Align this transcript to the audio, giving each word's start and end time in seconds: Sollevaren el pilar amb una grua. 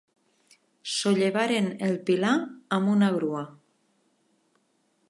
Sollevaren 0.93 1.69
el 1.89 1.93
pilar 2.09 2.33
amb 2.79 2.95
una 2.95 3.13
grua. 3.21 3.45